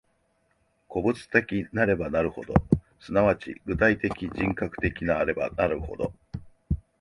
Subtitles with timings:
[0.87, 2.55] 個物的なればなるほど、
[2.99, 6.11] 即ち具体的人格的なればなるほど、